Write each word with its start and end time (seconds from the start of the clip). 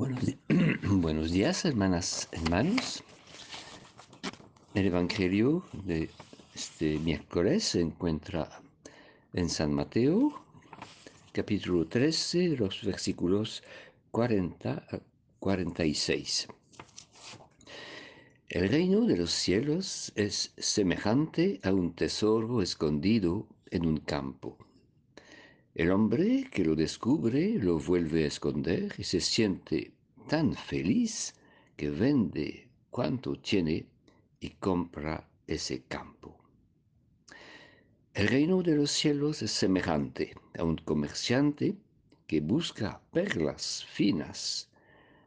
Buenos, 0.82 1.30
días, 1.30 1.66
hermanas, 1.66 2.26
hermanos. 2.32 3.02
El 4.72 4.86
Evangelio 4.86 5.62
de 5.84 6.08
este 6.54 6.98
miércoles 6.98 7.64
se 7.64 7.82
encuentra 7.82 8.48
en 9.34 9.50
San 9.50 9.74
Mateo, 9.74 10.42
capítulo 11.32 11.86
13, 11.86 12.56
los 12.56 12.82
versículos 12.82 13.62
40 14.10 14.70
a 14.70 15.00
46. 15.38 16.48
El 18.48 18.68
reino 18.70 19.04
de 19.04 19.18
los 19.18 19.32
cielos 19.32 20.12
es 20.16 20.54
semejante 20.56 21.60
a 21.62 21.74
un 21.74 21.92
tesoro 21.92 22.62
escondido 22.62 23.46
en 23.70 23.84
un 23.84 23.98
campo. 23.98 24.56
El 25.74 25.92
hombre 25.92 26.48
que 26.50 26.64
lo 26.64 26.74
descubre 26.74 27.54
lo 27.54 27.78
vuelve 27.78 28.24
a 28.24 28.26
esconder 28.26 28.92
y 28.98 29.04
se 29.04 29.20
siente 29.20 29.92
tan 30.28 30.54
feliz 30.54 31.34
que 31.76 31.90
vende 31.90 32.68
cuanto 32.90 33.36
tiene 33.36 33.86
y 34.40 34.50
compra 34.50 35.28
ese 35.46 35.84
campo. 35.84 36.36
El 38.14 38.26
reino 38.26 38.62
de 38.62 38.74
los 38.74 38.90
cielos 38.90 39.42
es 39.42 39.52
semejante 39.52 40.34
a 40.58 40.64
un 40.64 40.76
comerciante 40.76 41.76
que 42.26 42.40
busca 42.40 43.00
perlas 43.12 43.84
finas. 43.84 44.68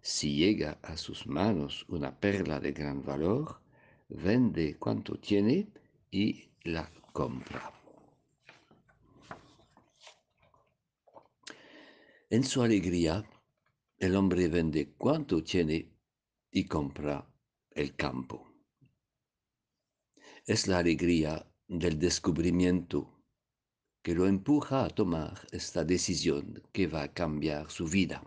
Si 0.00 0.36
llega 0.36 0.78
a 0.82 0.96
sus 0.96 1.26
manos 1.26 1.84
una 1.88 2.14
perla 2.14 2.60
de 2.60 2.70
gran 2.70 3.04
valor, 3.04 3.60
vende 4.08 4.76
cuanto 4.76 5.18
tiene 5.18 5.66
y 6.12 6.48
la 6.62 6.88
compra. 7.12 7.77
En 12.30 12.44
su 12.44 12.62
alegría, 12.62 13.24
el 13.98 14.14
hombre 14.14 14.48
vende 14.48 14.92
cuanto 14.98 15.42
tiene 15.42 15.90
y 16.50 16.64
compra 16.64 17.26
el 17.70 17.96
campo. 17.96 18.46
Es 20.44 20.66
la 20.66 20.78
alegría 20.78 21.46
del 21.68 21.98
descubrimiento 21.98 23.18
que 24.02 24.14
lo 24.14 24.26
empuja 24.26 24.84
a 24.84 24.90
tomar 24.90 25.46
esta 25.52 25.84
decisión 25.84 26.62
que 26.70 26.86
va 26.86 27.04
a 27.04 27.14
cambiar 27.14 27.70
su 27.70 27.86
vida. 27.86 28.22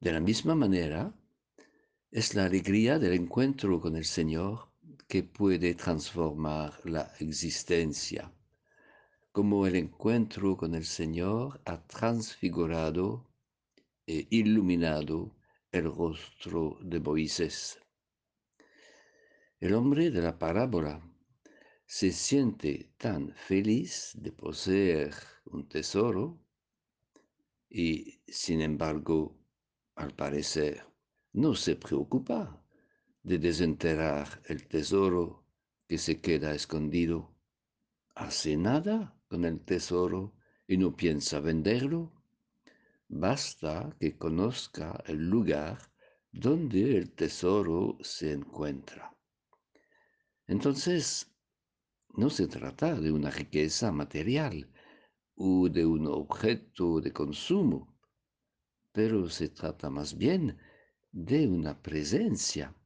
De 0.00 0.12
la 0.12 0.20
misma 0.20 0.54
manera, 0.54 1.14
es 2.10 2.34
la 2.34 2.46
alegría 2.46 2.98
del 2.98 3.12
encuentro 3.12 3.78
con 3.78 3.94
el 3.94 4.06
Señor 4.06 4.70
que 5.06 5.22
puede 5.22 5.74
transformar 5.74 6.80
la 6.84 7.12
existencia, 7.20 8.32
como 9.32 9.66
el 9.66 9.76
encuentro 9.76 10.58
con 10.58 10.74
el 10.74 10.84
Señor 10.84 11.62
ha 11.64 11.82
transfigurado 11.86 13.30
e 14.06 14.26
iluminado 14.28 15.34
el 15.70 15.84
rostro 15.84 16.78
de 16.82 17.00
Moisés. 17.00 17.80
El 19.58 19.72
hombre 19.72 20.10
de 20.10 20.20
la 20.20 20.38
parábola 20.38 21.00
se 21.86 22.12
siente 22.12 22.92
tan 22.98 23.32
feliz 23.34 24.12
de 24.16 24.32
poseer 24.32 25.14
un 25.46 25.66
tesoro 25.66 26.38
y, 27.70 28.20
sin 28.26 28.60
embargo, 28.60 29.38
al 29.94 30.14
parecer, 30.14 30.84
no 31.32 31.54
se 31.54 31.76
preocupa 31.76 32.62
de 33.22 33.38
desenterrar 33.38 34.42
el 34.44 34.68
tesoro 34.68 35.46
que 35.88 35.96
se 35.96 36.20
queda 36.20 36.54
escondido. 36.54 37.34
Hace 38.14 38.58
nada 38.58 39.18
con 39.32 39.46
el 39.46 39.60
tesoro 39.60 40.34
y 40.68 40.76
no 40.76 40.94
piensa 40.94 41.40
venderlo. 41.40 42.12
Basta 43.08 43.96
que 43.98 44.18
conozca 44.18 45.02
el 45.06 45.30
lugar 45.30 45.78
donde 46.30 46.98
el 46.98 47.12
tesoro 47.12 47.96
se 48.02 48.32
encuentra. 48.32 49.16
Entonces, 50.46 51.34
no 52.14 52.28
se 52.28 52.46
trata 52.46 53.00
de 53.00 53.10
una 53.10 53.30
riqueza 53.30 53.90
material 53.90 54.70
o 55.34 55.70
de 55.70 55.86
un 55.86 56.08
objeto 56.08 57.00
de 57.00 57.10
consumo, 57.10 57.96
pero 58.92 59.30
se 59.30 59.48
trata 59.48 59.88
más 59.88 60.14
bien 60.14 60.58
de 61.10 61.48
una 61.48 61.80
presencia 61.80 62.76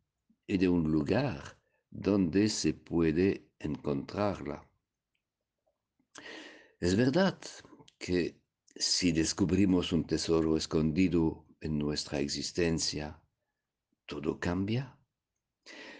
y 0.47 0.59
de 0.59 0.69
un 0.69 0.93
lugar 0.93 1.59
donde 1.91 2.49
se 2.49 2.73
puede 2.73 3.51
encontrarla. 3.59 4.63
Es 6.81 6.97
verdad 6.97 7.39
que 7.99 8.41
si 8.75 9.13
descubrimos 9.13 9.93
un 9.93 10.07
tesoro 10.07 10.57
escondido 10.57 11.47
en 11.61 11.79
nuestra 11.79 12.21
existencia, 12.21 13.21
todo 14.07 14.39
cambia. 14.39 14.99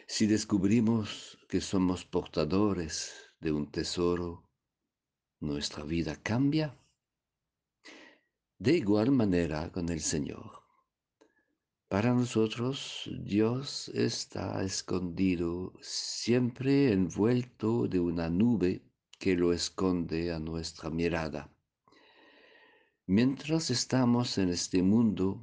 Si 0.07 0.27
descubrimos 0.27 1.39
que 1.49 1.61
somos 1.61 2.05
portadores 2.05 3.15
de 3.41 3.53
un 3.53 3.71
tesoro, 3.71 4.51
nuestra 5.41 5.85
vida 5.85 6.17
cambia. 6.23 6.79
De 8.59 8.77
igual 8.77 9.11
manera 9.11 9.73
con 9.73 9.89
el 9.89 10.01
Señor. 10.01 10.63
Para 11.89 12.13
nosotros 12.13 13.09
Dios 13.23 13.89
está 13.95 14.63
escondido, 14.63 15.73
siempre 15.81 16.93
envuelto 16.93 17.87
de 17.87 18.01
una 18.01 18.29
nube 18.29 18.83
que 19.19 19.37
lo 19.37 19.53
esconde 19.53 20.33
a 20.33 20.39
nuestra 20.39 20.91
mirada. 20.91 21.51
Mientras 23.07 23.71
estamos 23.71 24.37
en 24.39 24.49
este 24.51 24.83
mundo, 24.83 25.43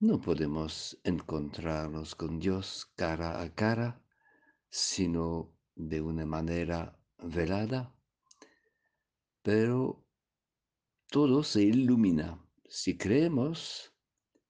no 0.00 0.20
podemos 0.20 0.98
encontrarnos 1.04 2.14
con 2.14 2.38
Dios 2.38 2.90
cara 2.96 3.40
a 3.42 3.54
cara, 3.54 4.02
sino 4.70 5.52
de 5.74 6.00
una 6.00 6.26
manera 6.26 6.98
velada, 7.18 7.94
pero 9.42 10.04
todo 11.10 11.42
se 11.42 11.62
ilumina 11.62 12.44
si 12.68 12.96
creemos, 12.96 13.92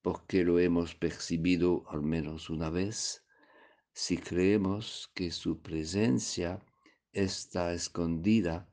porque 0.01 0.43
lo 0.43 0.57
hemos 0.57 0.95
percibido 0.95 1.83
al 1.89 2.01
menos 2.01 2.49
una 2.49 2.69
vez, 2.69 3.23
si 3.93 4.17
creemos 4.17 5.11
que 5.13 5.31
su 5.31 5.61
presencia 5.61 6.65
está 7.15 7.73
escondida 7.73 8.69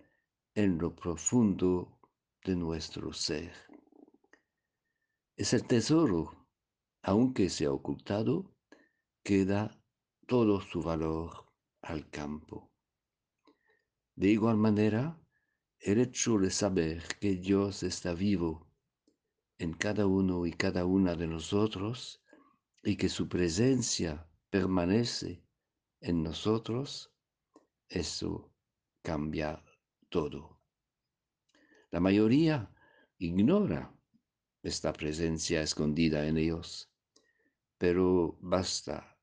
en 0.55 0.77
lo 0.77 0.95
profundo 0.95 1.99
de 2.45 2.57
nuestro 2.57 3.13
ser. 3.13 3.53
Es 5.37 5.55
el 5.55 5.67
tesoro 5.67 6.43
aunque 7.03 7.51
sea 7.51 7.73
ocultado, 7.73 8.55
queda 9.25 9.77
todo 10.27 10.61
su 10.61 10.83
valor 10.83 11.53
al 11.83 12.09
campo. 12.11 12.71
De 14.15 14.29
igual 14.29 14.57
manera, 14.57 15.19
el 15.81 15.99
hecho 15.99 16.39
de 16.39 16.51
saber 16.51 17.03
que 17.21 17.35
Dios 17.35 17.83
está 17.83 18.15
vivo 18.15 18.71
en 19.59 19.73
cada 19.73 20.07
uno 20.07 20.47
y 20.47 20.53
cada 20.53 20.87
una 20.87 21.17
de 21.17 21.27
nosotros 21.27 22.23
y 22.85 22.97
que 22.97 23.09
su 23.09 23.29
presencia 23.29 24.29
permanece 24.51 25.45
en 26.01 26.23
nosotros, 26.23 27.13
eso 27.93 28.53
cambia 29.03 29.63
todo. 30.09 30.61
La 31.91 32.01
mayoría 32.01 32.71
ignora 33.19 33.95
esta 34.63 34.93
presencia 34.93 35.63
escondida 35.63 36.27
en 36.27 36.39
ellos 36.39 36.93
pero 37.83 38.39
basta 38.41 39.19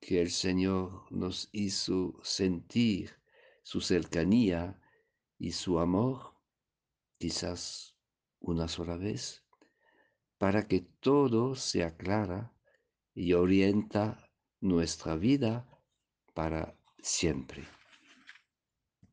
que 0.00 0.20
el 0.20 0.32
Señor 0.32 1.06
nos 1.12 1.48
hizo 1.52 2.18
sentir 2.24 3.12
su 3.62 3.80
cercanía 3.80 4.82
y 5.38 5.52
su 5.52 5.78
amor, 5.78 6.34
quizás 7.18 7.94
una 8.40 8.66
sola 8.66 8.96
vez, 8.96 9.44
para 10.38 10.66
que 10.66 10.80
todo 10.80 11.54
se 11.54 11.84
aclara 11.84 12.52
y 13.14 13.34
orienta 13.34 14.28
nuestra 14.60 15.14
vida 15.14 15.68
para 16.34 16.76
siempre. 17.00 17.62